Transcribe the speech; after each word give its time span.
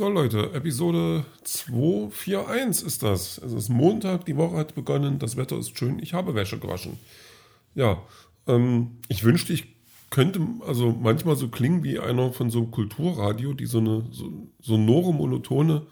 So 0.00 0.08
Leute, 0.08 0.54
Episode 0.54 1.26
241 1.44 2.86
ist 2.86 3.02
das. 3.02 3.36
Es 3.36 3.52
ist 3.52 3.68
Montag, 3.68 4.24
die 4.24 4.38
Woche 4.38 4.56
hat 4.56 4.74
begonnen, 4.74 5.18
das 5.18 5.36
Wetter 5.36 5.58
ist 5.58 5.76
schön, 5.76 5.98
ich 5.98 6.14
habe 6.14 6.34
Wäsche 6.34 6.58
gewaschen. 6.58 6.98
Ja, 7.74 8.02
ähm, 8.46 8.92
ich 9.08 9.24
wünschte, 9.24 9.52
ich 9.52 9.76
könnte 10.08 10.40
also 10.66 10.90
manchmal 10.90 11.36
so 11.36 11.48
klingen 11.48 11.84
wie 11.84 11.98
einer 11.98 12.32
von 12.32 12.48
so 12.48 12.60
einem 12.60 12.70
Kulturradio, 12.70 13.52
die 13.52 13.66
so 13.66 13.76
eine 13.76 14.06
so, 14.10 14.32
sonore, 14.62 15.12
monotone, 15.12 15.86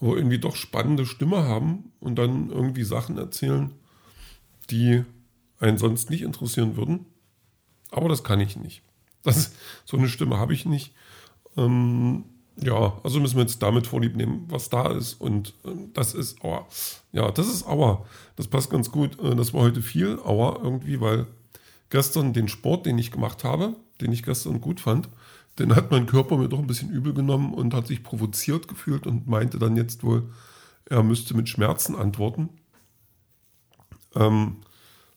aber 0.00 0.14
irgendwie 0.18 0.38
doch 0.38 0.54
spannende 0.54 1.06
Stimme 1.06 1.44
haben 1.44 1.92
und 2.00 2.16
dann 2.16 2.50
irgendwie 2.50 2.84
Sachen 2.84 3.16
erzählen, 3.16 3.72
die 4.68 5.02
einen 5.60 5.78
sonst 5.78 6.10
nicht 6.10 6.20
interessieren 6.20 6.76
würden. 6.76 7.06
Aber 7.90 8.10
das 8.10 8.22
kann 8.22 8.40
ich 8.40 8.58
nicht. 8.58 8.82
Das, 9.22 9.54
so 9.86 9.96
eine 9.96 10.10
Stimme 10.10 10.36
habe 10.36 10.52
ich 10.52 10.66
nicht. 10.66 10.92
Ähm, 11.56 12.26
ja, 12.60 12.98
also 13.02 13.20
müssen 13.20 13.36
wir 13.36 13.42
jetzt 13.42 13.62
damit 13.62 13.86
vorlieb 13.86 14.16
nehmen, 14.16 14.46
was 14.48 14.68
da 14.68 14.90
ist. 14.92 15.20
Und 15.20 15.54
äh, 15.64 15.70
das 15.94 16.14
ist 16.14 16.42
Aua. 16.42 16.66
Ja, 17.12 17.30
das 17.30 17.48
ist 17.48 17.66
Aua. 17.66 18.04
Das 18.36 18.48
passt 18.48 18.70
ganz 18.70 18.90
gut. 18.90 19.18
Äh, 19.22 19.36
das 19.36 19.54
war 19.54 19.62
heute 19.62 19.82
viel 19.82 20.18
Aua 20.24 20.58
irgendwie, 20.62 21.00
weil 21.00 21.26
gestern 21.90 22.32
den 22.32 22.48
Sport, 22.48 22.86
den 22.86 22.98
ich 22.98 23.10
gemacht 23.10 23.44
habe, 23.44 23.76
den 24.00 24.12
ich 24.12 24.22
gestern 24.22 24.60
gut 24.60 24.80
fand, 24.80 25.08
den 25.58 25.74
hat 25.74 25.90
mein 25.90 26.06
Körper 26.06 26.36
mir 26.36 26.48
doch 26.48 26.58
ein 26.58 26.66
bisschen 26.66 26.90
übel 26.90 27.14
genommen 27.14 27.52
und 27.52 27.74
hat 27.74 27.86
sich 27.86 28.02
provoziert 28.02 28.68
gefühlt 28.68 29.06
und 29.06 29.26
meinte 29.26 29.58
dann 29.58 29.76
jetzt 29.76 30.04
wohl, 30.04 30.30
er 30.86 31.02
müsste 31.02 31.34
mit 31.34 31.48
Schmerzen 31.48 31.96
antworten. 31.96 32.48
Ähm, 34.14 34.58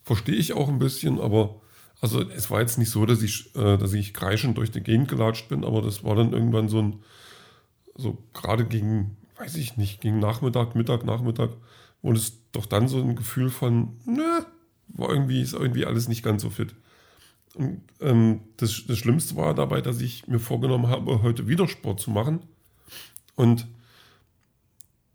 Verstehe 0.03 0.35
ich 0.35 0.53
auch 0.53 0.67
ein 0.67 0.79
bisschen, 0.79 1.19
aber 1.19 1.61
also 2.01 2.21
es 2.21 2.49
war 2.49 2.59
jetzt 2.59 2.79
nicht 2.79 2.89
so, 2.89 3.05
dass 3.05 3.21
ich, 3.21 3.55
äh, 3.55 3.77
dass 3.77 3.93
ich 3.93 4.13
kreischend 4.13 4.57
durch 4.57 4.71
die 4.71 4.81
Gegend 4.81 5.07
gelatscht 5.07 5.47
bin, 5.47 5.63
aber 5.63 5.81
das 5.83 6.03
war 6.03 6.15
dann 6.15 6.33
irgendwann 6.33 6.67
so 6.67 6.81
ein, 6.81 7.03
so 8.01 8.17
gerade 8.33 8.65
gegen, 8.65 9.17
weiß 9.37 9.55
ich 9.55 9.77
nicht, 9.77 10.01
gegen 10.01 10.19
Nachmittag, 10.19 10.75
Mittag, 10.75 11.05
Nachmittag, 11.05 11.51
wurde 12.01 12.19
es 12.19 12.39
doch 12.51 12.65
dann 12.65 12.87
so 12.87 13.01
ein 13.01 13.15
Gefühl 13.15 13.49
von, 13.49 13.99
ne, 14.05 14.45
war 14.87 15.09
irgendwie, 15.09 15.41
ist 15.41 15.53
irgendwie 15.53 15.85
alles 15.85 16.07
nicht 16.07 16.23
ganz 16.23 16.41
so 16.41 16.49
fit. 16.49 16.75
Und 17.55 17.81
ähm, 17.99 18.41
das, 18.57 18.83
das 18.87 18.97
Schlimmste 18.97 19.35
war 19.35 19.53
dabei, 19.53 19.81
dass 19.81 20.01
ich 20.01 20.27
mir 20.27 20.39
vorgenommen 20.39 20.87
habe, 20.87 21.21
heute 21.21 21.47
wieder 21.47 21.67
Sport 21.67 21.99
zu 21.99 22.11
machen. 22.11 22.39
Und 23.35 23.67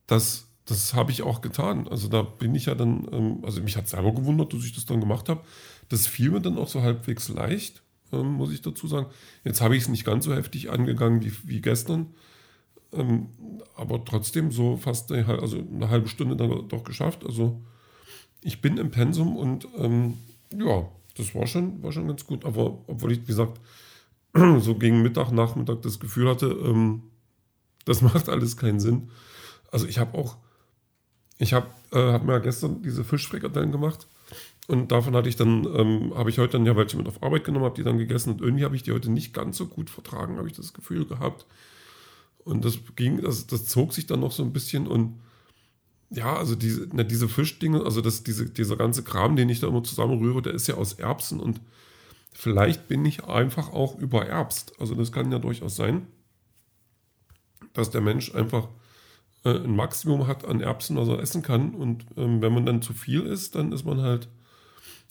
das, 0.07 0.47
das 0.67 0.95
habe 0.95 1.13
ich 1.13 1.23
auch 1.23 1.41
getan. 1.41 1.89
Also 1.89 2.09
da 2.09 2.23
bin 2.23 2.55
ich 2.55 2.67
ja 2.67 2.75
dann, 2.75 3.09
ähm, 3.13 3.39
also 3.43 3.63
mich 3.63 3.77
hat 3.77 3.89
selber 3.89 4.13
gewundert, 4.13 4.53
dass 4.53 4.65
ich 4.65 4.75
das 4.75 4.85
dann 4.85 5.01
gemacht 5.01 5.29
habe. 5.29 5.43
Das 5.89 6.07
fiel 6.07 6.31
mir 6.31 6.41
dann 6.41 6.59
auch 6.59 6.69
so 6.69 6.83
halbwegs 6.83 7.29
leicht, 7.29 7.83
ähm, 8.13 8.33
muss 8.33 8.53
ich 8.53 8.63
dazu 8.63 8.87
sagen. 8.87 9.07
Jetzt 9.45 9.61
habe 9.61 9.77
ich 9.77 9.85
es 9.85 9.89
nicht 9.89 10.05
ganz 10.05 10.25
so 10.25 10.35
heftig 10.35 10.71
angegangen 10.71 11.25
wie, 11.25 11.33
wie 11.45 11.61
gestern. 11.61 12.15
Ähm, 12.97 13.29
aber 13.77 14.05
trotzdem 14.05 14.51
so 14.51 14.77
fast 14.77 15.13
eine, 15.13 15.27
also 15.27 15.59
eine 15.59 15.91
halbe 15.91 16.09
Stunde 16.09 16.37
dann 16.37 16.69
doch 16.69 16.85
geschafft. 16.85 17.25
Also 17.27 17.61
ich 18.41 18.63
bin 18.63 18.79
im 18.79 18.91
Pensum 18.91 19.37
und 19.37 19.69
ähm, 19.77 20.15
ja, 20.51 20.89
das 21.17 21.35
war 21.35 21.47
schon, 21.47 21.83
war 21.83 21.93
schon 21.93 22.09
ganz 22.09 22.27
gut. 22.27 22.45
Aber 22.45 22.79
obwohl 22.87 23.13
ich, 23.13 23.23
wie 23.23 23.27
gesagt, 23.27 23.61
so 24.59 24.75
gegen 24.77 25.03
Mittag, 25.03 25.31
Nachmittag 25.33 25.83
das 25.83 26.01
Gefühl 26.01 26.29
hatte, 26.29 26.47
ähm, 26.47 27.03
das 27.85 28.03
macht 28.03 28.29
alles 28.29 28.57
keinen 28.57 28.81
Sinn. 28.81 29.11
Also 29.71 29.87
ich 29.87 29.99
habe 29.99 30.17
auch, 30.17 30.37
ich 31.39 31.53
habe 31.53 31.67
äh, 31.93 32.13
hab 32.13 32.25
mir 32.25 32.41
gestern 32.41 32.83
diese 32.83 33.05
Fischfrikadellen 33.05 33.73
gemacht 33.73 34.07
und 34.69 34.91
davon 34.91 35.15
hatte 35.15 35.29
ich 35.29 35.37
dann, 35.37 35.67
ähm, 35.75 36.13
habe 36.17 36.31
ich 36.31 36.39
heute 36.39 36.53
dann 36.53 36.67
ja 36.67 36.77
welche 36.77 36.97
mit 36.97 37.09
auf 37.09 37.23
Arbeit 37.23 37.45
genommen, 37.45 37.65
habe 37.65 37.77
die 37.77 37.85
dann 37.85 37.99
gegessen 37.99 38.33
und 38.33 38.41
irgendwie 38.41 38.65
habe 38.65 38.77
ich 38.77 38.83
die 38.83 38.93
heute 38.93 39.11
nicht 39.11 39.35
ganz 39.35 39.57
so 39.57 39.67
gut 39.67 39.91
vertragen, 39.91 40.39
habe 40.39 40.49
ich 40.49 40.55
das 40.55 40.73
Gefühl 40.73 41.05
gehabt. 41.05 41.47
Und 42.47 42.65
das 42.65 42.79
ging, 42.95 43.21
das, 43.21 43.49
das 43.49 43.67
zog 43.67 43.93
sich 43.93 44.07
dann 44.07 44.21
noch 44.21 44.31
so 44.31 44.45
ein 44.45 44.53
bisschen 44.53 44.87
und 44.87 45.21
ja, 46.11 46.37
also 46.37 46.55
diese, 46.55 46.87
diese 46.87 47.29
Fischdinge, 47.29 47.85
also 47.85 48.01
das, 48.01 48.23
diese, 48.23 48.49
dieser 48.49 48.77
ganze 48.77 49.03
Kram, 49.03 49.35
den 49.35 49.49
ich 49.49 49.59
da 49.59 49.67
immer 49.67 49.83
zusammenrühre, 49.83 50.41
der 50.43 50.55
ist 50.55 50.69
ja 50.69 50.77
aus 50.77 50.93
Erbsen 50.93 51.41
und 51.41 51.61
vielleicht 52.33 52.87
bin 52.87 53.05
ich 53.05 53.25
einfach 53.25 53.73
auch 53.73 53.99
übererbst. 53.99 54.75
Also 54.79 54.95
das 54.95 55.11
kann 55.11 55.33
ja 55.33 55.41
durchaus 55.41 55.75
sein, 55.75 56.07
dass 57.73 57.91
der 57.91 58.01
Mensch 58.01 58.33
einfach 58.33 58.69
äh, 59.45 59.51
ein 59.51 59.75
Maximum 59.75 60.29
hat 60.29 60.45
an 60.45 60.61
Erbsen, 60.61 60.97
was 60.97 61.09
er 61.09 61.19
essen 61.19 61.43
kann. 61.43 61.75
Und 61.75 62.07
ähm, 62.17 62.41
wenn 62.43 62.55
man 62.55 62.65
dann 62.65 62.81
zu 62.81 62.93
viel 62.93 63.23
isst, 63.23 63.57
dann 63.57 63.73
ist 63.73 63.85
man 63.85 64.03
halt, 64.03 64.29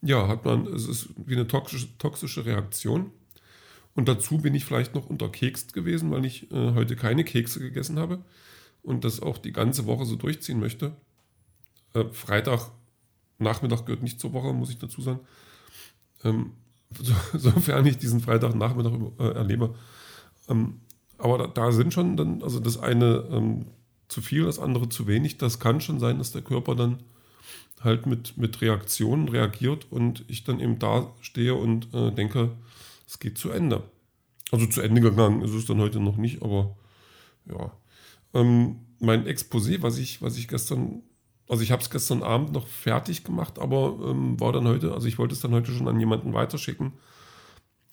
ja, 0.02 0.30
hat 0.30 0.46
man, 0.46 0.68
es 0.68 0.88
ist 0.88 1.10
wie 1.18 1.34
eine 1.34 1.48
toxische, 1.48 1.98
toxische 1.98 2.46
Reaktion. 2.46 3.12
Und 3.96 4.10
dazu 4.10 4.38
bin 4.40 4.54
ich 4.54 4.66
vielleicht 4.66 4.94
noch 4.94 5.10
unterkekst 5.10 5.74
gewesen, 5.74 6.12
weil 6.12 6.26
ich 6.26 6.52
äh, 6.52 6.74
heute 6.74 6.96
keine 6.96 7.24
Kekse 7.24 7.60
gegessen 7.60 7.98
habe 7.98 8.24
und 8.84 9.06
das 9.06 9.22
auch 9.22 9.38
die 9.38 9.54
ganze 9.54 9.86
Woche 9.86 10.06
so 10.06 10.16
durchziehen 10.16 10.60
möchte. 10.60 10.96
Äh, 11.94 12.06
Freitag 12.12 12.72
Nachmittag 13.38 13.86
gehört 13.86 14.04
nicht 14.04 14.20
zur 14.20 14.34
Woche, 14.34 14.54
muss 14.54 14.70
ich 14.70 14.78
dazu 14.78 15.02
sagen. 15.02 15.20
Ähm, 16.24 16.52
so, 16.92 17.14
sofern 17.34 17.86
ich 17.86 17.98
diesen 17.98 18.22
Freitagnachmittag 18.22 18.94
äh, 19.20 19.32
erlebe. 19.32 19.76
Ähm, 20.48 20.82
aber 21.18 21.38
da, 21.38 21.48
da, 21.48 21.72
sind 21.72 21.94
schon 21.94 22.18
dann, 22.18 22.44
also 22.44 22.60
das 22.60 22.78
eine 22.78 23.26
ähm, 23.32 23.66
zu 24.08 24.22
viel, 24.22 24.44
das 24.44 24.60
andere 24.60 24.90
zu 24.90 25.08
wenig. 25.08 25.38
Das 25.38 25.60
kann 25.60 25.82
schon 25.82 26.00
sein, 26.00 26.18
dass 26.18 26.32
der 26.32 26.42
Körper 26.42 26.76
dann 26.76 27.00
halt 27.82 28.06
mit, 28.06 28.38
mit 28.38 28.62
Reaktionen 28.62 29.28
reagiert 29.30 29.88
und 29.90 30.26
ich 30.28 30.44
dann 30.44 30.60
eben 30.60 30.80
da 30.80 31.14
stehe 31.22 31.56
und 31.56 31.94
äh, 31.94 32.12
denke, 32.12 32.52
es 33.08 33.20
geht 33.20 33.38
zu 33.38 33.50
Ende. 33.50 33.84
Also 34.52 34.68
zu 34.68 34.82
Ende 34.82 35.02
gegangen 35.02 35.42
ist 35.42 35.54
es 35.54 35.66
dann 35.66 35.80
heute 35.80 36.00
noch 36.00 36.18
nicht, 36.18 36.42
aber 36.42 36.76
ja. 37.46 37.72
Ähm, 38.34 38.78
mein 39.00 39.26
Exposé, 39.26 39.82
was 39.82 39.98
ich, 39.98 40.22
was 40.22 40.38
ich 40.38 40.48
gestern, 40.48 41.04
also 41.50 41.64
ich 41.64 41.72
habe 41.72 41.82
es 41.82 41.90
gestern 41.90 42.24
Abend 42.24 42.52
noch 42.52 42.68
fertig 42.68 43.24
gemacht, 43.24 43.60
aber 43.60 43.98
ähm, 44.06 44.40
war 44.40 44.52
dann 44.52 44.68
heute, 44.68 44.94
also 44.94 45.08
ich 45.08 45.18
wollte 45.18 45.34
es 45.34 45.42
dann 45.42 45.54
heute 45.54 45.72
schon 45.72 45.88
an 45.88 46.00
jemanden 46.00 46.34
weiterschicken. 46.34 46.94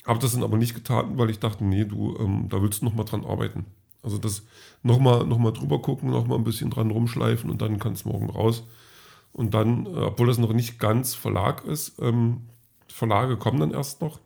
Habe 0.05 0.19
das 0.19 0.33
dann 0.33 0.43
aber 0.43 0.57
nicht 0.57 0.75
getan, 0.75 1.17
weil 1.17 1.31
ich 1.31 1.39
dachte, 1.39 1.65
nee, 1.65 1.85
du, 1.85 2.17
ähm, 2.19 2.49
da 2.49 2.61
willst 2.61 2.83
du 2.83 2.87
nochmal 2.87 3.05
dran 3.05 3.25
arbeiten. 3.25 3.67
Also 4.03 4.19
das 4.19 4.43
nochmal 4.83 5.27
noch 5.27 5.39
mal 5.39 5.53
drüber 5.53 5.81
gucken, 5.81 6.11
nochmal 6.11 6.39
ein 6.39 6.45
bisschen 6.45 6.71
dran 6.71 6.91
rumschleifen 6.91 7.51
und 7.51 7.63
dann 7.63 7.79
kann 7.79 7.93
es 7.93 8.05
morgen 8.05 8.29
raus. 8.31 8.65
Und 9.33 9.55
dann, 9.55 9.87
äh, 9.87 9.91
obwohl 9.91 10.27
das 10.27 10.39
noch 10.39 10.53
nicht 10.53 10.79
ganz 10.79 11.15
Verlag 11.15 11.65
ist, 11.65 12.01
ähm, 12.01 12.49
Verlage 12.89 13.37
kommen 13.37 13.61
dann 13.61 13.71
erst 13.71 14.03
noch. 14.03 14.19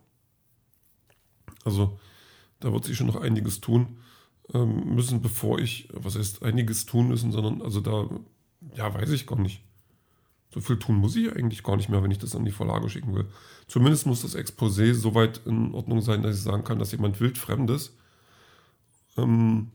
Also 1.67 1.99
da 2.61 2.71
wird 2.71 2.85
sich 2.85 2.97
schon 2.97 3.07
noch 3.07 3.17
einiges 3.17 3.59
tun 3.59 3.97
ähm, 4.53 4.95
müssen, 4.95 5.21
bevor 5.21 5.59
ich, 5.59 5.89
was 5.93 6.17
heißt 6.17 6.43
einiges 6.43 6.85
tun 6.85 7.09
müssen, 7.09 7.31
sondern 7.31 7.61
also 7.61 7.81
da, 7.81 8.09
ja, 8.75 8.93
weiß 8.93 9.11
ich 9.11 9.27
gar 9.27 9.39
nicht. 9.39 9.61
So 10.53 10.61
viel 10.61 10.79
tun 10.79 10.95
muss 10.95 11.15
ich 11.17 11.31
eigentlich 11.31 11.61
gar 11.61 11.75
nicht 11.75 11.89
mehr, 11.89 12.01
wenn 12.01 12.11
ich 12.11 12.19
das 12.19 12.35
an 12.35 12.45
die 12.45 12.51
Verlage 12.51 12.89
schicken 12.89 13.13
will. 13.13 13.25
Zumindest 13.67 14.05
muss 14.05 14.21
das 14.21 14.35
Exposé 14.35 14.93
soweit 14.93 15.41
in 15.45 15.73
Ordnung 15.73 16.01
sein, 16.01 16.23
dass 16.23 16.37
ich 16.37 16.41
sagen 16.41 16.63
kann, 16.63 16.79
dass 16.79 16.93
jemand 16.93 17.19
wildfremdes 17.19 17.95
ähm, 19.17 19.71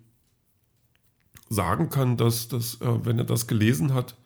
sagen 1.50 1.90
kann, 1.90 2.16
dass, 2.16 2.48
dass 2.48 2.80
äh, 2.80 3.04
wenn 3.04 3.18
er 3.18 3.26
das 3.26 3.46
gelesen 3.46 3.92
hat, 3.92 4.16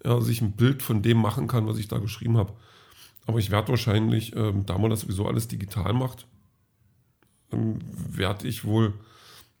er 0.00 0.22
sich 0.22 0.40
ein 0.40 0.52
Bild 0.52 0.82
von 0.84 1.02
dem 1.02 1.18
machen 1.18 1.48
kann, 1.48 1.66
was 1.66 1.78
ich 1.78 1.88
da 1.88 1.98
geschrieben 1.98 2.36
habe. 2.36 2.52
Aber 3.26 3.40
ich 3.40 3.50
werde 3.50 3.68
wahrscheinlich, 3.68 4.36
ähm, 4.36 4.64
da 4.64 4.78
man 4.78 4.90
das 4.90 5.00
sowieso 5.00 5.26
alles 5.26 5.48
digital 5.48 5.92
macht, 5.92 6.28
ähm, 7.52 7.78
werde 7.92 8.48
ich 8.48 8.64
wohl 8.64 8.94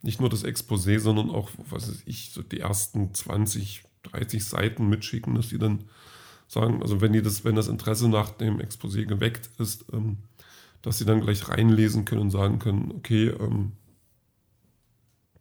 nicht 0.02 0.20
nur 0.20 0.30
das 0.30 0.44
Exposé, 0.44 0.98
sondern 0.98 1.30
auch, 1.30 1.50
was 1.70 1.88
weiß 1.88 2.02
ich, 2.06 2.30
so 2.32 2.42
die 2.42 2.60
ersten 2.60 3.12
20, 3.12 3.82
30 4.04 4.44
Seiten 4.44 4.88
mitschicken, 4.88 5.34
dass 5.34 5.48
die 5.48 5.58
dann 5.58 5.84
sagen, 6.46 6.82
also 6.82 7.00
wenn 7.00 7.12
die 7.12 7.22
das, 7.22 7.44
wenn 7.44 7.56
das 7.56 7.68
Interesse 7.68 8.08
nach 8.08 8.30
dem 8.30 8.60
Exposé 8.60 9.04
geweckt 9.04 9.50
ist, 9.58 9.86
ähm, 9.92 10.18
dass 10.82 10.98
sie 10.98 11.04
dann 11.04 11.20
gleich 11.20 11.48
reinlesen 11.48 12.04
können 12.04 12.22
und 12.22 12.30
sagen 12.30 12.58
können, 12.58 12.92
okay, 12.92 13.28
ähm, 13.28 13.72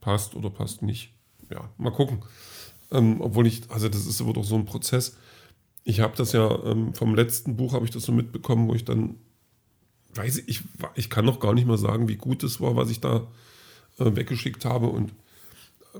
passt 0.01 0.35
oder 0.35 0.49
passt 0.49 0.81
nicht. 0.81 1.13
Ja, 1.51 1.69
mal 1.77 1.91
gucken. 1.91 2.23
Ähm, 2.91 3.21
obwohl 3.21 3.47
ich, 3.47 3.69
also 3.69 3.89
das 3.89 4.05
ist 4.05 4.21
aber 4.21 4.33
doch 4.33 4.43
so 4.43 4.55
ein 4.55 4.65
Prozess. 4.65 5.17
Ich 5.83 5.99
habe 5.99 6.17
das 6.17 6.33
ja 6.33 6.63
ähm, 6.65 6.93
vom 6.93 7.15
letzten 7.15 7.55
Buch 7.55 7.73
habe 7.73 7.85
ich 7.85 7.91
das 7.91 8.03
so 8.03 8.11
mitbekommen, 8.11 8.67
wo 8.67 8.73
ich 8.73 8.83
dann 8.83 9.15
weiß 10.15 10.43
ich, 10.47 10.63
ich, 10.95 11.09
kann 11.09 11.25
noch 11.25 11.39
gar 11.39 11.53
nicht 11.53 11.67
mal 11.67 11.77
sagen, 11.77 12.07
wie 12.07 12.15
gut 12.15 12.43
es 12.43 12.59
war, 12.59 12.75
was 12.75 12.89
ich 12.89 12.99
da 12.99 13.27
äh, 13.99 14.15
weggeschickt 14.15 14.65
habe. 14.65 14.87
Und 14.87 15.13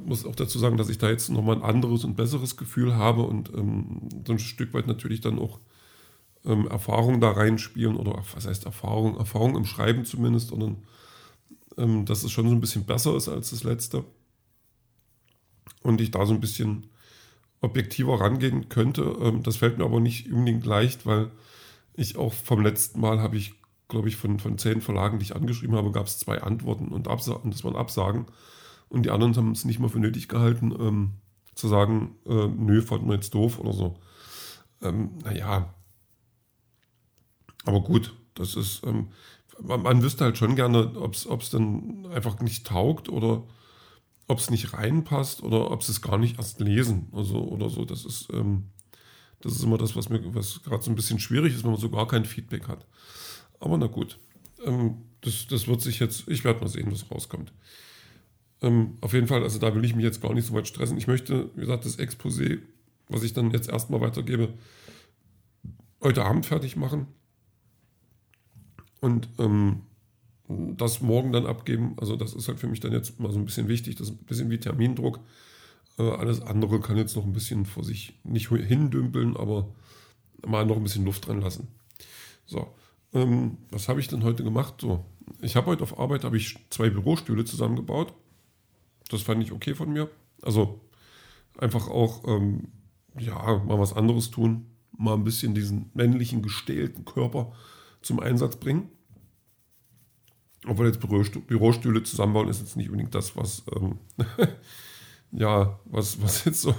muss 0.06 0.26
auch 0.26 0.36
dazu 0.36 0.60
sagen, 0.60 0.78
dass 0.78 0.90
ich 0.90 0.98
da 0.98 1.10
jetzt 1.10 1.30
nochmal 1.30 1.56
ein 1.56 1.64
anderes 1.64 2.04
und 2.04 2.16
besseres 2.16 2.58
Gefühl 2.58 2.96
habe 2.96 3.24
und 3.24 3.54
ähm, 3.54 4.10
so 4.26 4.34
ein 4.34 4.40
Stück 4.40 4.74
weit 4.74 4.88
natürlich 4.88 5.22
dann 5.22 5.40
auch 5.40 5.60
ähm, 6.46 6.68
Erfahrung 6.68 7.20
da 7.20 7.32
reinspielen 7.32 7.96
oder 7.96 8.24
was 8.34 8.48
heißt 8.48 8.66
Erfahrung, 8.66 9.18
Erfahrung 9.18 9.56
im 9.56 9.66
Schreiben 9.66 10.06
zumindest, 10.06 10.50
sondern 10.50 10.78
ähm, 11.78 12.06
dass 12.06 12.24
es 12.24 12.32
schon 12.32 12.48
so 12.48 12.56
ein 12.56 12.62
bisschen 12.62 12.86
besser 12.86 13.16
ist 13.16 13.30
als 13.30 13.52
das 13.52 13.64
letzte. 13.64 14.04
Und 15.84 16.02
ich 16.02 16.12
da 16.12 16.26
so 16.26 16.34
ein 16.34 16.42
bisschen 16.42 16.88
objektiver 17.62 18.20
rangehen 18.20 18.70
könnte. 18.70 19.16
Ähm, 19.22 19.44
das 19.44 19.58
fällt 19.58 19.78
mir 19.78 19.86
aber 19.86 20.00
nicht 20.00 20.32
unbedingt 20.32 20.66
leicht, 20.66 21.06
weil 21.06 21.32
ich 21.96 22.18
auch 22.18 22.34
vom 22.34 22.62
letzten 22.62 23.00
Mal 23.00 23.20
habe 23.20 23.38
ich 23.38 23.54
glaube 23.88 24.10
ich, 24.10 24.18
von, 24.18 24.40
von 24.40 24.58
zehn 24.58 24.82
Verlagen, 24.82 25.20
die 25.20 25.24
ich 25.24 25.36
angeschrieben 25.36 25.76
habe, 25.76 25.92
gab 25.92 26.08
es 26.08 26.20
zwei 26.20 26.42
Antworten 26.42 26.90
und, 26.90 27.08
Absa 27.08 27.34
und 27.34 27.54
das 27.54 27.64
waren 27.64 27.76
Absagen. 27.76 28.26
Und 28.90 29.04
die 29.06 29.12
anderen 29.12 29.36
haben 29.36 29.52
es 29.52 29.66
nicht 29.66 29.80
mal 29.80 29.90
für 29.90 30.00
nötig 30.00 30.28
gehalten, 30.28 30.74
ähm, 30.80 31.14
zu 31.56 31.68
sagen, 31.68 32.16
äh, 32.26 32.48
nö, 32.48 32.82
fand 32.82 33.06
man 33.06 33.16
jetzt 33.16 33.34
doof 33.34 33.60
oder 33.60 33.74
so. 33.74 33.98
Ähm, 34.82 35.12
naja. 35.24 35.74
Aber 37.66 37.82
gut, 37.82 38.16
das 38.36 38.56
ist, 38.56 38.86
ähm, 38.86 39.10
man, 39.62 39.82
man, 39.82 40.04
wüsste 40.04 40.24
halt 40.24 40.38
schon 40.38 40.56
gerne, 40.56 40.94
ob 40.98 41.14
es 41.14 41.50
dann 41.50 42.06
einfach 42.14 42.40
nicht 42.40 42.68
taugt 42.68 43.10
oder 43.10 43.44
ob 44.28 44.40
es 44.40 44.50
nicht 44.50 44.74
reinpasst 44.74 45.42
oder 45.42 45.72
ob 45.72 45.84
sie 45.84 45.92
es 45.92 46.02
gar 46.02 46.18
nicht 46.18 46.38
erst 46.38 46.60
lesen 46.60 47.08
also, 47.12 47.40
oder 47.40 47.70
so. 47.70 47.86
Das 47.86 48.06
ist, 48.06 48.28
ähm, 48.34 48.70
das 49.42 49.54
ist 49.54 49.64
immer 49.64 49.78
das, 49.78 49.96
was 49.96 50.10
mir 50.10 50.22
was 50.36 50.62
gerade 50.64 50.84
so 50.84 50.92
ein 50.92 50.96
bisschen 50.96 51.20
schwierig 51.20 51.54
ist, 51.54 51.64
wenn 51.64 51.72
man 51.72 51.80
so 51.80 51.90
gar 51.90 52.08
kein 52.08 52.26
Feedback 52.26 52.68
hat. 52.68 52.86
Aber 53.60 53.78
na 53.78 53.88
gut, 53.88 54.20
ähm, 54.66 54.98
das, 55.22 55.48
das 55.48 55.68
wird 55.68 55.82
sich 55.82 56.00
jetzt, 56.00 56.28
ich 56.28 56.44
werde 56.44 56.62
mal 56.62 56.68
sehen, 56.68 56.92
was 56.92 57.10
rauskommt. 57.10 57.52
Ähm, 58.62 58.98
auf 59.02 59.14
jeden 59.14 59.28
Fall, 59.28 59.44
also 59.44 59.60
da 59.60 59.74
will 59.76 59.86
ich 59.86 59.96
mich 59.96 60.04
jetzt 60.06 60.22
gar 60.22 60.34
nicht 60.34 60.48
so 60.48 60.54
weit 60.54 60.68
stressen. 60.68 60.98
Ich 60.98 61.08
möchte, 61.08 61.50
wie 61.56 61.62
gesagt, 61.62 61.86
das 61.86 62.00
Exposé, 62.00 62.60
was 63.08 63.24
ich 63.24 63.34
dann 63.34 63.52
jetzt 63.52 63.70
erstmal 63.70 64.02
weitergebe, 64.02 64.54
heute 66.02 66.24
Abend 66.24 66.46
fertig 66.46 66.76
machen. 66.76 67.08
Und 69.00 69.30
ähm, 69.38 69.82
das 70.48 71.02
morgen 71.02 71.32
dann 71.32 71.46
abgeben. 71.46 71.96
Also 71.98 72.16
das 72.16 72.34
ist 72.34 72.48
halt 72.48 72.60
für 72.60 72.68
mich 72.68 72.80
dann 72.80 72.94
jetzt 72.94 73.20
mal 73.20 73.32
so 73.32 73.38
ein 73.38 73.46
bisschen 73.46 73.68
wichtig. 73.68 73.96
Das 73.96 74.08
ist 74.08 74.14
ein 74.14 74.26
bisschen 74.26 74.50
wie 74.50 74.60
Termindruck. 74.60 75.20
Äh, 76.00 76.10
alles 76.10 76.42
andere 76.42 76.80
kann 76.80 76.98
jetzt 76.98 77.16
noch 77.16 77.26
ein 77.26 77.34
bisschen 77.34 77.66
vor 77.66 77.84
sich 77.84 78.14
nicht 78.24 78.50
hindümpeln, 78.50 79.36
aber 79.36 79.68
mal 80.46 80.66
noch 80.66 80.78
ein 80.78 80.84
bisschen 80.84 81.06
Luft 81.06 81.28
dran 81.28 81.42
lassen. 81.42 81.68
So, 82.46 82.74
ähm, 83.14 83.58
was 83.72 83.90
habe 83.90 84.00
ich 84.00 84.08
denn 84.08 84.24
heute 84.24 84.44
gemacht? 84.44 84.76
So, 84.82 85.06
ich 85.42 85.56
habe 85.56 85.68
heute 85.68 85.84
auf 85.84 86.00
Arbeit 86.00 86.24
habe 86.24 86.38
ich 86.38 86.58
zwei 86.70 86.90
Bürostühle 86.90 87.46
zusammengebaut. 87.46 88.14
Das 89.10 89.22
fand 89.22 89.44
ich 89.44 89.52
okay 89.52 89.76
von 89.76 89.92
mir. 89.92 90.10
Also 90.42 90.82
einfach 91.58 91.88
auch 91.88 92.28
ähm, 92.28 92.68
ja 93.20 93.62
mal 93.66 93.80
was 93.80 93.94
anderes 93.94 94.32
tun, 94.32 94.68
mal 94.98 95.14
ein 95.14 95.24
bisschen 95.24 95.56
diesen 95.56 95.90
männlichen 95.94 96.42
gestählten 96.42 97.06
Körper 97.06 97.54
zum 98.02 98.20
Einsatz 98.20 98.58
bringen. 98.58 98.90
Obwohl 100.66 100.88
jetzt 100.88 101.00
Bürostühle 101.00 102.04
zusammenbauen 102.04 102.50
ist 102.50 102.60
jetzt 102.60 102.76
nicht 102.76 102.90
unbedingt 102.90 103.16
das, 103.16 103.36
was 103.36 103.64
ähm, 103.76 104.00
ja, 105.32 105.80
was, 105.86 106.22
was 106.22 106.46
jetzt 106.46 106.62
so 106.62 106.76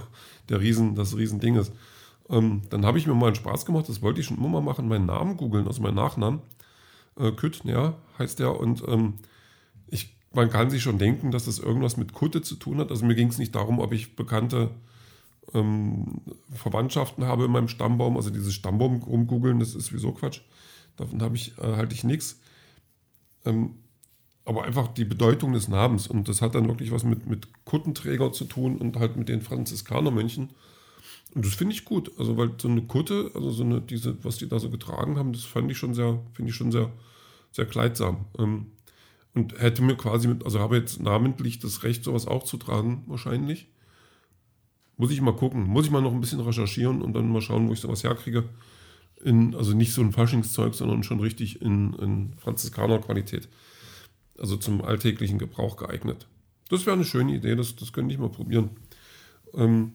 der 0.48 0.60
Riesen, 0.60 0.94
das 0.94 1.16
Riesending 1.16 1.56
ist. 1.56 1.72
Ähm, 2.30 2.62
dann 2.70 2.84
habe 2.84 2.98
ich 2.98 3.06
mir 3.06 3.14
mal 3.14 3.26
einen 3.26 3.36
Spaß 3.36 3.64
gemacht, 3.64 3.88
das 3.88 4.02
wollte 4.02 4.20
ich 4.20 4.26
schon 4.26 4.38
immer 4.38 4.48
mal 4.48 4.60
machen, 4.60 4.88
meinen 4.88 5.06
Namen 5.06 5.36
googeln, 5.36 5.66
also 5.66 5.82
meinen 5.82 5.94
Nachnamen. 5.94 6.40
Äh, 7.18 7.32
ja, 7.64 7.94
heißt 8.18 8.38
der. 8.38 8.58
Und 8.58 8.82
ähm, 8.86 9.14
ich, 9.86 10.16
man 10.32 10.50
kann 10.50 10.70
sich 10.70 10.82
schon 10.82 10.98
denken, 10.98 11.30
dass 11.30 11.46
das 11.46 11.58
irgendwas 11.58 11.96
mit 11.96 12.12
Kutte 12.12 12.42
zu 12.42 12.56
tun 12.56 12.78
hat. 12.78 12.90
Also 12.90 13.04
mir 13.04 13.14
ging 13.14 13.28
es 13.28 13.38
nicht 13.38 13.54
darum, 13.54 13.78
ob 13.80 13.92
ich 13.92 14.14
bekannte 14.14 14.70
ähm, 15.54 16.20
Verwandtschaften 16.52 17.24
habe 17.24 17.46
in 17.46 17.50
meinem 17.50 17.68
Stammbaum. 17.68 18.16
Also 18.16 18.30
dieses 18.30 18.54
Stammbaum 18.54 19.02
rumgoogeln, 19.02 19.58
das 19.58 19.74
ist 19.74 19.86
sowieso 19.86 20.12
Quatsch. 20.12 20.40
Davon 20.96 21.22
habe 21.22 21.36
ich, 21.36 21.56
äh, 21.58 21.76
halte 21.76 21.94
ich 21.94 22.04
nichts. 22.04 22.40
Ähm, 23.44 23.76
aber 24.44 24.64
einfach 24.64 24.88
die 24.88 25.04
Bedeutung 25.04 25.52
des 25.52 25.68
Namens. 25.68 26.06
Und 26.06 26.28
das 26.28 26.40
hat 26.40 26.54
dann 26.54 26.68
wirklich 26.68 26.90
was 26.90 27.04
mit, 27.04 27.26
mit 27.26 27.48
Kuttenträger 27.64 28.32
zu 28.32 28.44
tun 28.44 28.76
und 28.78 28.96
halt 28.96 29.16
mit 29.16 29.28
den 29.28 29.42
Franziskanermönchen. 29.42 30.50
Und 31.34 31.44
das 31.44 31.54
finde 31.54 31.74
ich 31.74 31.84
gut. 31.84 32.10
Also, 32.18 32.36
weil 32.36 32.52
so 32.58 32.68
eine 32.68 32.82
Kutte, 32.82 33.30
also 33.34 33.50
so 33.50 33.64
eine, 33.64 33.80
diese, 33.80 34.22
was 34.24 34.38
die 34.38 34.48
da 34.48 34.58
so 34.58 34.70
getragen 34.70 35.18
haben, 35.18 35.32
das 35.32 35.44
fand 35.44 35.70
ich 35.70 35.78
schon 35.78 35.94
sehr, 35.94 36.20
finde 36.32 36.50
ich 36.50 36.56
schon 36.56 36.72
sehr, 36.72 36.90
sehr 37.52 37.66
kleidsam. 37.66 38.26
Ähm, 38.38 38.66
und 39.34 39.58
hätte 39.60 39.82
mir 39.82 39.96
quasi 39.96 40.26
mit, 40.26 40.44
also 40.44 40.58
habe 40.58 40.76
jetzt 40.76 41.00
namentlich 41.00 41.58
das 41.58 41.82
Recht, 41.84 42.02
sowas 42.02 42.26
auch 42.26 42.44
zu 42.44 42.56
tragen, 42.56 43.04
wahrscheinlich. 43.06 43.68
Muss 44.96 45.10
ich 45.12 45.20
mal 45.20 45.36
gucken. 45.36 45.62
Muss 45.64 45.86
ich 45.86 45.92
mal 45.92 46.02
noch 46.02 46.12
ein 46.12 46.20
bisschen 46.20 46.40
recherchieren 46.40 47.02
und 47.02 47.12
dann 47.12 47.30
mal 47.30 47.42
schauen, 47.42 47.68
wo 47.68 47.72
ich 47.72 47.80
sowas 47.80 48.02
herkriege. 48.02 48.48
In, 49.22 49.54
also 49.54 49.74
nicht 49.74 49.92
so 49.92 50.00
ein 50.00 50.12
Faschingszeug, 50.12 50.74
sondern 50.74 51.02
schon 51.02 51.20
richtig 51.20 51.60
in, 51.60 51.92
in 51.94 52.32
Franziskaner-Qualität 52.38 53.48
also 54.38 54.56
zum 54.56 54.82
alltäglichen 54.82 55.38
Gebrauch 55.38 55.76
geeignet. 55.76 56.26
Das 56.68 56.86
wäre 56.86 56.94
eine 56.94 57.04
schöne 57.04 57.34
Idee, 57.34 57.56
das, 57.56 57.76
das 57.76 57.92
könnte 57.92 58.14
ich 58.14 58.20
mal 58.20 58.30
probieren. 58.30 58.70
Ähm, 59.54 59.92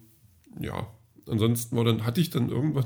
ja, 0.60 0.88
ansonsten 1.30 1.76
war 1.76 1.84
dann, 1.84 2.06
hatte 2.06 2.22
ich 2.22 2.30
dann 2.30 2.50
irgendwann, 2.50 2.86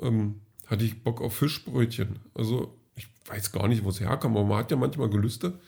ähm, 0.00 0.40
hatte 0.66 0.84
ich 0.84 1.02
Bock 1.02 1.20
auf 1.20 1.34
Fischbrötchen. 1.34 2.20
Also 2.34 2.74
ich 2.96 3.08
weiß 3.26 3.52
gar 3.52 3.68
nicht, 3.68 3.84
wo 3.84 3.90
es 3.90 4.00
herkam, 4.00 4.36
aber 4.36 4.46
man 4.46 4.58
hat 4.58 4.70
ja 4.70 4.76
manchmal 4.76 5.08
Gelüste. 5.08 5.58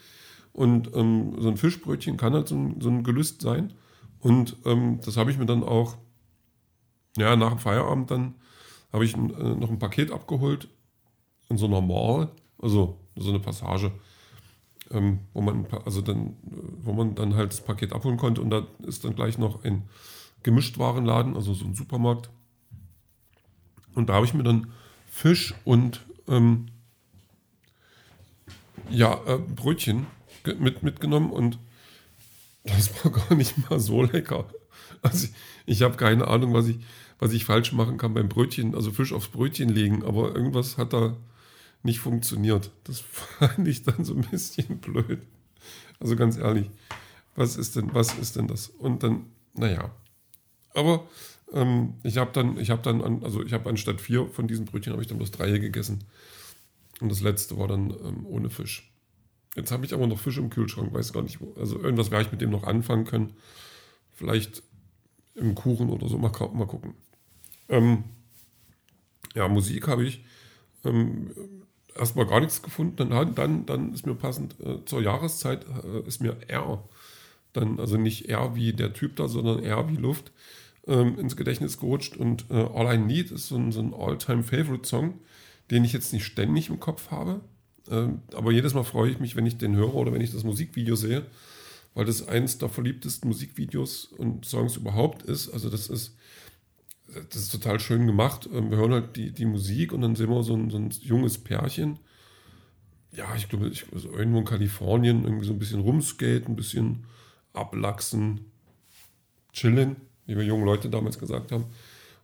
Und 0.52 0.94
ähm, 0.94 1.34
so 1.38 1.49
ein 1.49 1.56
Fischbrötchen 1.56 2.17
kann 2.17 2.32
halt 2.32 2.49
so 2.49 2.56
ein, 2.56 2.81
so 2.81 2.88
ein 2.88 3.05
Gelüst 3.05 3.43
sein. 3.43 3.75
Und 4.20 4.56
ähm, 4.64 5.00
das 5.05 5.17
habe 5.17 5.31
ich 5.31 5.38
mir 5.38 5.46
dann 5.46 5.62
auch, 5.62 5.96
ja, 7.17 7.37
nach 7.37 7.50
dem 7.50 7.58
Feierabend 7.58 8.11
dann, 8.11 8.34
habe 8.93 9.05
ich 9.05 9.14
äh, 9.14 9.19
noch 9.19 9.70
ein 9.70 9.78
Paket 9.78 10.11
abgeholt 10.11 10.69
in 11.49 11.58
so 11.58 11.67
einer 11.67 11.81
Mall, 11.81 12.31
also 12.58 12.99
so 13.17 13.28
eine 13.31 13.40
Passage 13.40 13.93
ähm, 14.90 15.20
wo 15.32 15.40
man 15.40 15.67
also 15.84 16.00
dann, 16.00 16.37
wo 16.82 16.93
man 16.93 17.14
dann 17.14 17.34
halt 17.34 17.52
das 17.52 17.61
Paket 17.61 17.93
abholen 17.93 18.17
konnte 18.17 18.40
und 18.40 18.50
da 18.50 18.67
ist 18.87 19.05
dann 19.05 19.14
gleich 19.14 19.38
noch 19.38 19.64
ein 19.64 19.82
Gemischtwarenladen, 20.43 21.37
also 21.37 21.55
so 21.55 21.65
ein 21.65 21.75
Supermarkt. 21.75 22.31
Und 23.94 24.09
da 24.09 24.15
habe 24.15 24.27
ich 24.27 24.35
mir 24.35 24.43
dann 24.43 24.73
Fisch 25.06 25.55
und 25.65 26.05
ähm, 26.29 26.67
ja, 28.91 29.21
äh, 29.27 29.38
Brötchen 29.38 30.06
mit, 30.59 30.83
mitgenommen 30.83 31.31
und 31.31 31.59
das 32.65 33.05
war 33.05 33.12
gar 33.29 33.35
nicht 33.35 33.69
mal 33.69 33.81
so 33.81 34.03
lecker. 34.03 34.47
Also 35.03 35.27
ich, 35.27 35.33
ich 35.67 35.83
habe 35.83 35.97
keine 35.97 36.29
Ahnung, 36.29 36.53
was 36.53 36.69
ich, 36.69 36.79
was 37.19 37.33
ich 37.33 37.44
falsch 37.44 37.73
machen 37.73 37.99
kann 37.99 38.15
beim 38.15 38.29
Brötchen, 38.29 38.75
also 38.75 38.93
Fisch 38.93 39.12
aufs 39.12 39.29
Brötchen 39.29 39.69
legen, 39.69 40.05
aber 40.05 40.35
irgendwas 40.35 40.77
hat 40.77 40.93
da 40.93 41.17
nicht 41.83 42.00
funktioniert. 42.00 42.71
Das 42.85 43.00
fand 43.11 43.67
ich 43.67 43.83
dann 43.83 44.05
so 44.05 44.15
ein 44.15 44.27
bisschen 44.31 44.79
blöd. 44.79 45.21
Also 45.99 46.17
ganz 46.17 46.37
ehrlich, 46.37 46.71
was 47.35 47.56
ist 47.56 47.77
denn, 47.77 47.94
was 47.94 48.15
ist 48.19 48.37
denn 48.37 48.49
das? 48.49 48.69
Und 48.69 49.03
dann, 49.03 49.27
naja. 49.55 49.91
Aber 50.76 51.06
ähm, 51.52 51.94
ich 52.02 52.19
habe 52.19 52.31
dann, 52.32 52.58
ich 52.58 52.70
habe 52.70 52.82
dann, 52.82 53.02
an, 53.02 53.25
also 53.25 53.43
ich 53.43 53.52
habe 53.52 53.69
anstatt 53.69 54.00
vier 54.00 54.26
von 54.28 54.46
diesen 54.46 54.67
Brötchen 54.67 54.93
habe 54.93 55.02
ich 55.02 55.08
dann 55.08 55.19
bloß 55.19 55.31
drei 55.31 55.58
gegessen. 55.58 56.05
Und 57.00 57.11
das 57.11 57.20
letzte 57.20 57.59
war 57.59 57.68
dann 57.68 57.90
ähm, 57.90 58.26
ohne 58.26 58.50
Fisch. 58.50 58.92
Jetzt 59.54 59.73
habe 59.73 59.87
ich 59.87 59.95
aber 59.95 60.06
noch 60.06 60.18
Fisch 60.18 60.38
im 60.38 60.50
Kühlschrank, 60.50 60.92
weiß 60.92 61.12
gar 61.12 61.23
nicht 61.23 61.40
wo. 61.40 61.54
Also 61.59 61.80
irgendwas 61.80 62.11
werde 62.11 62.26
ich 62.26 62.33
mit 62.33 62.40
dem 62.40 62.50
noch 62.50 62.64
anfangen 62.64 63.04
können. 63.04 63.33
Vielleicht 64.12 64.62
im 65.35 65.54
Kuchen 65.54 65.90
oder 65.90 66.09
so, 66.09 66.18
mal, 66.18 66.33
mal 66.52 66.66
gucken. 66.66 66.95
Ähm, 67.68 68.04
ja, 69.35 69.49
Musik 69.49 69.88
habe 69.88 70.04
ich. 70.04 70.25
Ähm, 70.85 71.30
erstmal 71.95 72.26
gar 72.26 72.40
nichts 72.40 72.62
gefunden. 72.62 72.97
Dann, 72.97 73.35
dann, 73.35 73.66
dann 73.66 73.92
ist 73.92 74.06
mir 74.06 74.14
passend 74.14 74.56
äh, 74.61 74.85
zur 74.85 75.02
Jahreszeit 75.02 75.64
äh, 75.85 76.06
ist 76.06 76.21
mir 76.21 76.37
R, 76.49 76.83
dann, 77.52 77.80
also 77.80 77.97
nicht 77.97 78.28
R 78.28 78.54
wie 78.54 78.73
der 78.73 78.92
Typ 78.92 79.16
da, 79.16 79.28
sondern 79.28 79.62
R 79.62 79.88
wie 79.88 79.97
Luft, 79.97 80.33
ähm, 80.87 81.19
ins 81.19 81.37
Gedächtnis 81.37 81.78
gerutscht. 81.78 82.16
Und 82.16 82.47
äh, 82.50 82.55
All 82.55 82.95
I 82.95 82.99
Need 82.99 83.31
ist 83.31 83.49
so 83.49 83.57
ein, 83.57 83.73
so 83.73 83.81
ein 83.81 83.95
All-Time-Favorite-Song, 83.95 85.21
den 85.71 85.85
ich 85.85 85.93
jetzt 85.93 86.12
nicht 86.12 86.25
ständig 86.25 86.69
im 86.69 86.81
Kopf 86.81 87.11
habe. 87.11 87.40
Ähm, 87.90 88.23
aber 88.35 88.52
jedes 88.52 88.75
Mal 88.75 88.85
freue 88.85 89.11
ich 89.11 89.21
mich, 89.21 89.37
wenn 89.37 89.47
ich 89.47 89.59
den 89.59 89.76
höre 89.76 89.95
oder 89.95 90.12
wenn 90.12 90.21
ich 90.21 90.33
das 90.33 90.45
Musikvideo 90.45 90.97
sehe, 90.97 91.26
weil 91.95 92.05
das 92.05 92.26
eins 92.28 92.59
der 92.59 92.69
verliebtesten 92.69 93.28
Musikvideos 93.28 94.07
und 94.07 94.45
Songs 94.45 94.76
überhaupt 94.76 95.23
ist. 95.23 95.50
Also 95.50 95.71
das 95.71 95.88
ist 95.88 96.16
das 97.31 97.43
ist 97.43 97.52
total 97.52 97.81
schön 97.81 98.07
gemacht. 98.07 98.49
Ähm, 98.52 98.71
wir 98.71 98.78
hören 98.78 98.93
halt 98.93 99.16
die, 99.16 99.33
die 99.33 99.47
Musik 99.47 99.93
und 99.93 100.02
dann 100.02 100.16
sehen 100.16 100.31
wir 100.31 100.43
so 100.43 100.55
ein, 100.55 100.71
so 100.71 100.78
ein 100.78 100.90
junges 101.00 101.38
Pärchen. 101.38 101.99
Ja, 103.12 103.35
ich 103.37 103.49
glaube, 103.49 103.69
ich, 103.69 103.87
also 103.93 104.11
irgendwo 104.12 104.38
in 104.38 104.45
Kalifornien 104.45 105.25
irgendwie 105.25 105.47
so 105.47 105.52
ein 105.52 105.59
bisschen 105.59 105.81
rumskaten, 105.81 106.52
ein 106.52 106.57
bisschen 106.57 107.05
ablachsen, 107.52 108.52
chillen, 109.52 109.97
wie 110.26 110.37
wir 110.37 110.45
jungen 110.45 110.64
Leute 110.64 110.88
damals 110.88 111.18
gesagt 111.18 111.52
haben. 111.52 111.64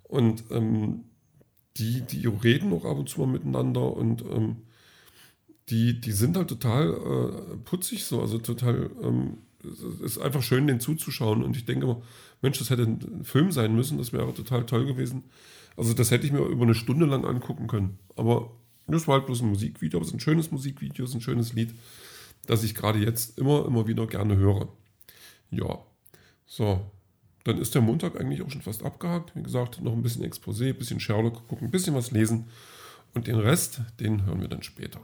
Und 0.03 0.45
ähm, 0.51 1.05
die, 1.77 2.03
die 2.03 2.27
reden 2.27 2.73
auch 2.73 2.85
ab 2.85 2.99
und 2.99 3.09
zu 3.09 3.21
mal 3.21 3.27
miteinander 3.27 3.97
und 3.97 4.23
ähm, 4.23 4.57
die, 5.71 6.01
die 6.01 6.13
sind 6.13 6.37
halt 6.37 6.49
total 6.49 6.91
äh, 6.91 7.57
putzig 7.65 8.05
so, 8.05 8.21
also 8.21 8.39
total 8.39 8.91
ähm, 9.03 9.39
es 9.65 10.01
ist 10.01 10.19
einfach 10.19 10.43
schön, 10.43 10.67
den 10.67 10.81
zuzuschauen. 10.81 11.43
Und 11.43 11.57
ich 11.57 11.65
denke 11.65 11.85
immer, 11.87 12.03
Mensch, 12.41 12.59
das 12.59 12.71
hätte 12.71 12.83
ein 12.83 13.25
Film 13.25 13.53
sein 13.53 13.75
müssen, 13.75 13.99
das 13.99 14.13
wäre 14.13 14.35
total 14.35 14.67
toll 14.67 14.87
gewesen. 14.87 15.25
Also 15.77 15.95
das 15.95 16.11
hätte 16.11 16.27
ich 16.27 16.33
mir 16.33 16.45
über 16.45 16.65
eine 16.65 16.75
Stunde 16.75 17.07
lang 17.07 17.25
angucken 17.25 17.67
können. 17.67 17.99
Aber 18.17 18.51
das 18.87 19.07
war 19.09 19.17
halt 19.17 19.27
bloß 19.27 19.43
ein 19.43 19.49
Musikvideo, 19.49 19.99
aber 19.99 20.03
es 20.03 20.09
ist 20.09 20.17
ein 20.17 20.21
schönes 20.21 20.51
Musikvideo, 20.51 21.05
es 21.05 21.11
ist 21.11 21.17
ein 21.17 21.21
schönes 21.21 21.53
Lied, 21.53 21.75
das 22.47 22.65
ich 22.65 22.75
gerade 22.75 22.99
jetzt 22.99 23.39
immer, 23.39 23.65
immer 23.65 23.87
wieder 23.87 24.07
gerne 24.07 24.37
höre. 24.37 24.69
Ja, 25.51 25.79
so. 26.47 26.91
Dann 27.45 27.59
ist 27.59 27.75
der 27.75 27.83
Montag 27.83 28.21
eigentlich 28.21 28.43
auch 28.43 28.51
schon 28.51 28.63
fast 28.63 28.85
abgehakt. 28.85 29.35
Wie 29.35 29.43
gesagt, 29.43 29.81
noch 29.81 29.93
ein 29.93 30.03
bisschen 30.03 30.25
Exposé, 30.25 30.69
ein 30.69 30.79
bisschen 30.79 31.01
Sherlock 31.01 31.49
gucken, 31.49 31.69
ein 31.69 31.71
bisschen 31.71 31.95
was 31.95 32.11
lesen. 32.11 32.47
Und 33.15 33.27
den 33.27 33.39
Rest, 33.39 33.81
den 34.01 34.25
hören 34.25 34.41
wir 34.41 34.49
dann 34.49 34.63
später. 34.63 35.01